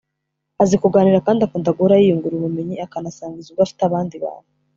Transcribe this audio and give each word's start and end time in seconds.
azi 0.63 0.75
kuganira 0.81 1.23
kandi 1.27 1.41
akunda 1.43 1.75
guhora 1.75 2.01
yiyungura 2.01 2.33
ubumenyi 2.37 2.75
akanasangiza 2.85 3.47
ubwo 3.49 3.61
afite 3.65 3.81
abandi 3.85 4.15
bantu 4.23 4.49